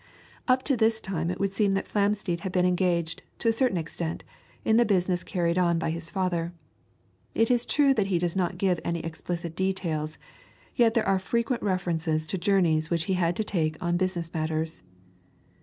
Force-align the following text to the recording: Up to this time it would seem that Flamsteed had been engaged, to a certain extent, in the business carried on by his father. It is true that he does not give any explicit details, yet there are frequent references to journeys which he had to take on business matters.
Up 0.47 0.63
to 0.63 0.75
this 0.75 0.99
time 0.99 1.29
it 1.29 1.39
would 1.39 1.53
seem 1.53 1.73
that 1.73 1.87
Flamsteed 1.87 2.39
had 2.39 2.51
been 2.51 2.65
engaged, 2.65 3.21
to 3.37 3.49
a 3.49 3.53
certain 3.53 3.77
extent, 3.77 4.23
in 4.65 4.77
the 4.77 4.83
business 4.83 5.23
carried 5.23 5.59
on 5.59 5.77
by 5.77 5.91
his 5.91 6.09
father. 6.09 6.53
It 7.35 7.51
is 7.51 7.67
true 7.67 7.93
that 7.93 8.07
he 8.07 8.17
does 8.17 8.35
not 8.35 8.57
give 8.57 8.79
any 8.83 9.01
explicit 9.01 9.55
details, 9.55 10.17
yet 10.75 10.95
there 10.95 11.07
are 11.07 11.19
frequent 11.19 11.61
references 11.61 12.25
to 12.25 12.39
journeys 12.39 12.89
which 12.89 13.03
he 13.03 13.13
had 13.13 13.35
to 13.35 13.43
take 13.43 13.77
on 13.79 13.95
business 13.97 14.33
matters. 14.33 14.81